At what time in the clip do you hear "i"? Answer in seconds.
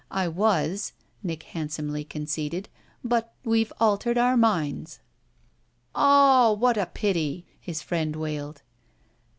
0.09-0.27